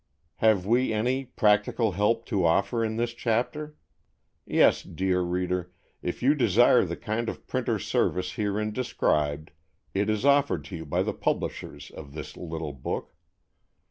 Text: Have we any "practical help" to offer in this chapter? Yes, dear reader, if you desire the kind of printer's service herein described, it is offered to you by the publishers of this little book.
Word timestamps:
Have 0.37 0.65
we 0.65 0.91
any 0.91 1.25
"practical 1.25 1.91
help" 1.91 2.25
to 2.25 2.43
offer 2.43 2.83
in 2.83 2.95
this 2.95 3.13
chapter? 3.13 3.75
Yes, 4.47 4.81
dear 4.81 5.21
reader, 5.21 5.71
if 6.01 6.23
you 6.23 6.33
desire 6.33 6.83
the 6.83 6.97
kind 6.97 7.29
of 7.29 7.45
printer's 7.45 7.85
service 7.85 8.31
herein 8.31 8.71
described, 8.73 9.51
it 9.93 10.09
is 10.09 10.25
offered 10.25 10.65
to 10.65 10.75
you 10.75 10.85
by 10.87 11.03
the 11.03 11.13
publishers 11.13 11.91
of 11.91 12.15
this 12.15 12.35
little 12.35 12.73
book. 12.73 13.13